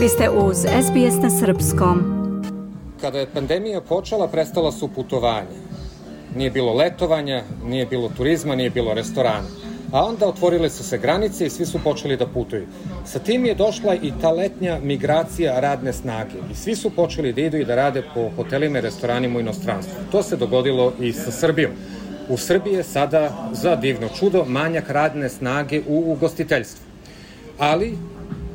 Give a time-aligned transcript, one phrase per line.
[0.00, 2.02] Vi ste uz SBS na Srpskom.
[3.00, 5.60] Kada je pandemija počela, prestala su putovanja.
[6.36, 9.48] Nije bilo letovanja, nije bilo turizma, nije bilo restorana.
[9.92, 12.66] A onda otvorile su se granice i svi su počeli da putuju.
[13.04, 16.38] Sa tim je došla i ta letnja migracija radne snage.
[16.52, 19.94] I svi su počeli da idu i da rade po hotelima i restoranima u inostranstvu.
[20.12, 21.72] To se dogodilo i sa Srbijom.
[22.28, 26.84] U Srbiji je sada, za divno čudo, manjak radne snage u ugostiteljstvu.
[27.58, 27.96] Ali,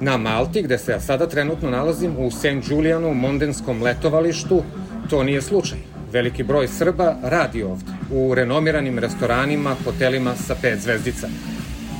[0.00, 2.70] na Malti, gde se ja sada trenutno nalazim, u St.
[2.70, 4.62] Julianu, mondenskom letovalištu,
[5.10, 5.78] to nije slučaj.
[6.12, 11.28] Veliki broj Srba radi ovde, u renomiranim restoranima, hotelima sa pet zvezdica.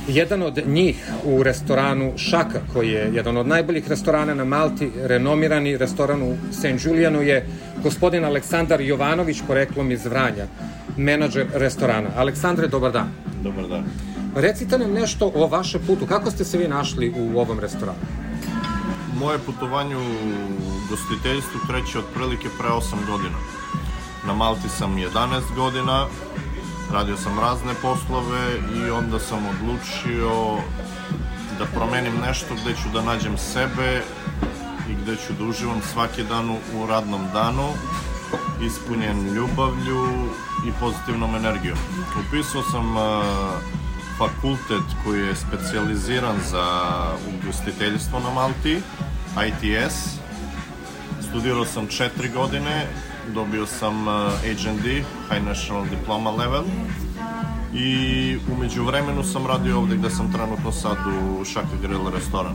[0.09, 5.77] Jedan od njih u restoranu Šaka, koji je jedan od najboljih restorana na Malti, renomirani
[5.77, 6.87] restoran u St.
[6.87, 7.47] Julianu je
[7.83, 10.47] gospodin Aleksandar Jovanović, poreklom iz Vranja,
[10.97, 12.09] menadžer restorana.
[12.17, 13.11] Aleksandre, dobar dan.
[13.43, 13.85] Dobar dan.
[14.35, 16.07] Recite nam nešto o vašem putu.
[16.07, 17.99] Kako ste se vi našli u ovom restoranu?
[19.21, 20.07] Moje putovanje u
[20.91, 23.39] gostiteljstvu kreće otprilike pre 8 godina.
[24.27, 26.07] Na Malti sam 11 godina,
[26.93, 28.41] radio sam razne poslove
[28.77, 30.57] i onda sam odlučio
[31.59, 34.03] da promenim nešto gde ću da nađem sebe
[34.91, 37.69] i gde ću da uživam svaki dan u radnom danu,
[38.67, 40.09] ispunjen ljubavlju
[40.69, 41.79] i pozitivnom energijom.
[42.29, 43.03] Upisao sam uh,
[44.19, 46.67] fakultet koji je specializiran za
[47.35, 48.81] ugostiteljstvo na Malti,
[49.49, 49.97] ITS.
[51.29, 52.87] Studirao sam četiri godine,
[53.35, 54.85] dobio sam uh, HND,
[55.31, 56.65] High National Diploma level,
[57.75, 62.55] i umeđu vremenu sam radio ovde gde sam trenutno sad u Šaka Grill restoran.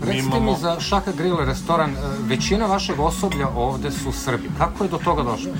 [0.00, 0.52] Recite imamo...
[0.52, 4.50] mi za Šaka Grill restoran, uh, većina vašeg osoblja ovde su Srbi.
[4.58, 5.52] Kako je do toga došlo?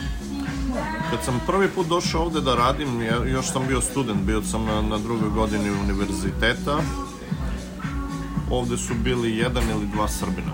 [1.12, 4.64] Kad sam prvi put došao ovde da radim, ja, još sam bio student, bio sam
[4.64, 6.78] na, na drugoj godini univerziteta.
[8.50, 10.52] Ovde su bili jedan ili dva Srbina.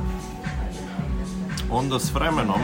[1.70, 2.60] Onda s vremenom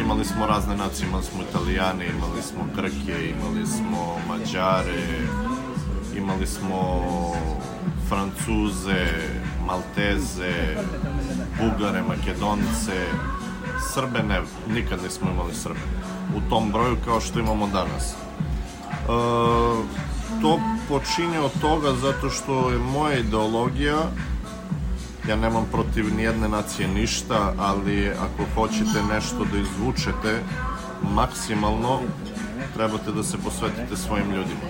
[0.00, 5.26] imali smo razne nacije, imali smo Italijane, imali smo Grke, imali smo Mađare,
[6.16, 7.02] imali smo
[8.08, 9.06] Francuze,
[9.66, 10.76] Malteze,
[11.60, 13.06] Bugare, Makedonce,
[13.94, 14.40] Srbe ne,
[14.74, 18.12] nikad nismo imali Srbe u tom broju kao što imamo danas.
[18.12, 18.16] E,
[20.42, 23.98] to počinje od toga zato što je moja ideologija
[25.28, 30.42] ja nemam protiv nijedne nacije ništa, ali ako hoćete nešto da izvučete
[31.14, 32.00] maksimalno,
[32.74, 34.66] trebate da se posvetite svojim ljudima.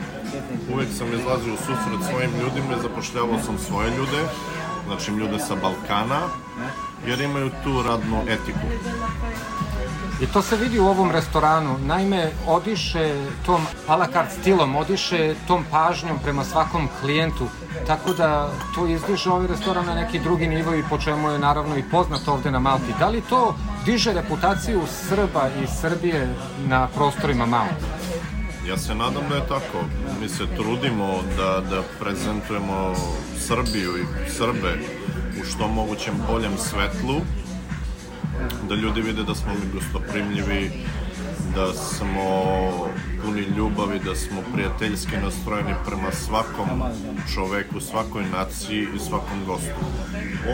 [0.75, 4.23] Uvek sam izlazio u susret svojim ljudima i zapošljavao sam svoje ljude,
[4.87, 6.21] znači ljude sa Balkana,
[7.07, 8.67] jer imaju tu radnu etiku.
[10.21, 11.79] I to se vidi u ovom restoranu.
[11.79, 13.15] Naime, odiše
[13.47, 17.47] tom a la carte stilom, odiše tom pažnjom prema svakom klijentu.
[17.87, 21.77] Tako da to izdiže ovaj restoran na neki drugi nivo i po čemu je naravno
[21.77, 22.95] i poznat ovde na Malti.
[22.99, 26.35] Da li to diže reputaciju Srba i Srbije
[26.67, 27.85] na prostorima Malti?
[28.69, 29.85] Ja se nadam da je tako.
[30.21, 32.95] Mi se trudimo da, da prezentujemo
[33.39, 34.79] Srbiju i Srbe
[35.41, 37.21] u što mogućem boljem svetlu
[38.69, 40.71] da ljudi vide da smo mi gostoprimljivi,
[41.55, 42.31] da smo
[43.25, 46.83] puni ljubavi, da smo prijateljski nastrojeni prema svakom
[47.34, 49.84] čoveku, svakoj naciji i svakom gostu.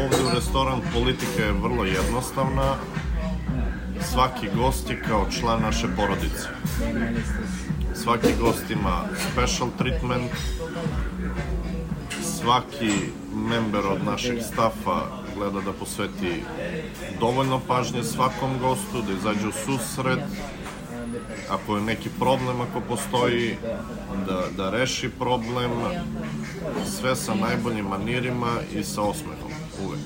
[0.04, 2.74] Ovde u restoran politika je vrlo jednostavna,
[4.12, 6.48] svaki gost je kao član naše porodice.
[7.94, 10.30] Svaki gost ima special treatment,
[12.22, 12.92] svaki
[13.34, 16.42] member od našeg stafa gleda da posveti
[17.20, 20.20] dovoljno pažnje svakom gostu, da izađe u susret,
[21.50, 23.56] ako je neki problem, ako postoji,
[24.26, 25.70] da, da reši problem,
[26.86, 29.52] sve sa najboljim manirima i sa osmehom,
[29.86, 30.00] uvek.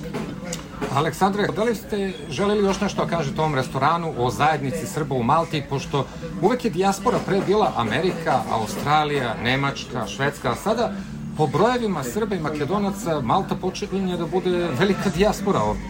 [0.93, 5.15] Aleksandre, da li ste želeli još nešto da kažete o ovom restoranu, o zajednici Srba
[5.15, 6.05] u Malti, pošto
[6.41, 10.91] uvek je dijaspora pre bila Amerika, Australija, Nemačka, Švedska, a sada
[11.37, 15.83] po brojevima Srba i Makedonaca Malta počinje da bude velika dijaspora ovde.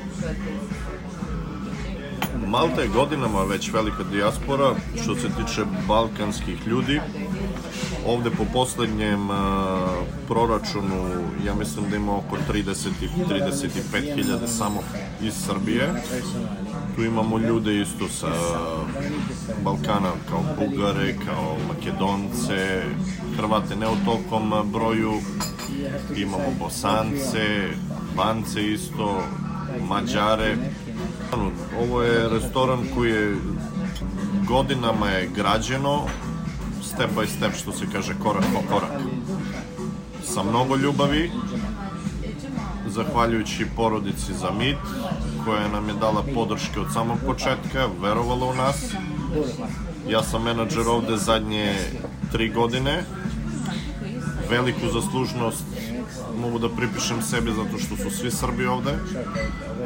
[2.47, 7.01] Malta je godinama već velika dijaspora što se tiče balkanskih ljudi.
[8.07, 9.35] Ovde po poslednjem uh,
[10.27, 11.05] proračunu,
[11.45, 12.89] ja mislim da ima oko 30
[13.29, 14.79] 35 hiljada samo
[15.21, 15.93] iz Srbije.
[16.95, 18.31] Tu imamo ljude isto sa
[19.63, 22.83] Balkana, kao Bugare, kao Makedonce,
[23.37, 25.13] Hrvate ne u tolkom broju,
[26.15, 27.69] imamo Bosance,
[28.15, 29.23] Bance isto,
[29.89, 30.57] Mađare.
[31.81, 33.35] Ovo je restoran koji je
[34.47, 36.01] godinama je građeno,
[36.83, 39.01] step by step, što se kaže, korak po korak.
[40.23, 41.31] Sa mnogo ljubavi,
[42.87, 44.77] zahvaljujući porodici za mit,
[45.45, 48.93] koja nam je dala podrške od samog početka, verovala u nas.
[50.09, 51.73] Ja sam menadžer ovde zadnje
[52.31, 53.03] tri godine.
[54.49, 55.63] Veliku zaslužnost
[56.45, 58.91] mogu da pripišem sebi zato što su svi Srbi ovde.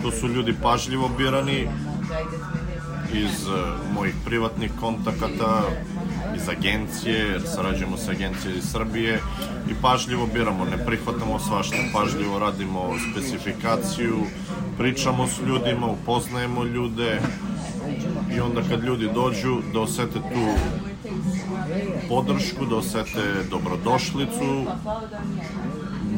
[0.02, 1.68] To su ljudi pažljivo birani
[3.14, 5.62] iz uh, mojih privatnih kontakata,
[6.36, 9.20] iz agencije, jer sarađujemo sa agencije iz Srbije
[9.70, 14.18] i pažljivo biramo, ne prihvatamo svašta, pažljivo radimo specifikaciju,
[14.78, 17.22] pričamo s ljudima, upoznajemo ljude
[18.36, 20.46] i onda kad ljudi dođu da osete tu
[22.10, 24.66] podršku, da osete dobrodošlicu,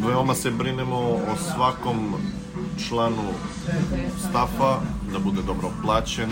[0.07, 2.15] veoma se brinemo o svakom
[2.88, 3.33] članu
[4.30, 4.80] stafa,
[5.12, 6.30] da bude dobro plaćen,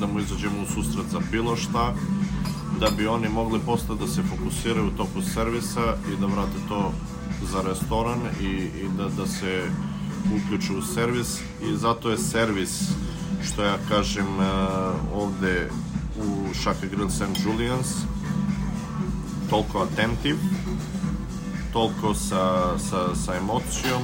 [0.00, 1.94] da mu izađemo u susret za bilo šta,
[2.80, 6.92] da bi oni mogli posle da se fokusiraju u toku servisa i da vrate to
[7.52, 9.62] za restoran i, i da, da se
[10.36, 12.82] uključu u servis i zato je servis
[13.44, 14.44] što ja kažem uh,
[15.14, 15.70] ovde
[16.18, 17.46] u Shaka Grill St.
[17.46, 18.04] Julian's
[19.50, 20.36] toliko atentiv
[21.72, 24.02] toliko sa, sa, sa emocijom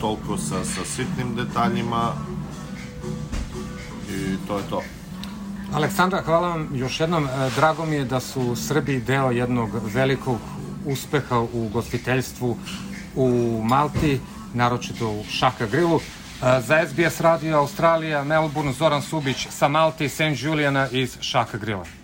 [0.00, 2.12] toliko sa, sa sitnim detaljima
[4.10, 4.82] i to je to.
[5.72, 7.24] Aleksandra, hvala vam još jednom.
[7.24, 10.38] E, Drago mi je da su Srbi deo jednog velikog
[10.86, 12.56] uspeha u gostiteljstvu
[13.14, 14.20] u Malti,
[14.54, 15.96] naročito u Šaka Grillu.
[15.96, 20.20] E, Za SBS Radio Australija, Melbourne, Zoran Subić sa Malti, St.
[20.36, 22.03] Juliana iz Šaka Grilla.